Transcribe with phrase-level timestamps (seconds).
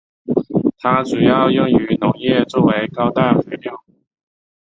[0.79, 3.83] 它主要用于农业作为高氮肥料。